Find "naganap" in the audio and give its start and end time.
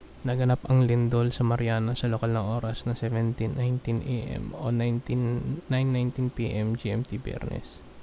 0.27-0.61